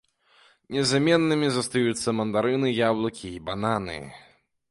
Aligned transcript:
Незаменнымі 0.75 1.49
застаюцца 1.57 2.15
мандарыны, 2.21 2.67
яблыкі 2.89 3.27
і 3.35 3.39
бананы. 3.51 3.99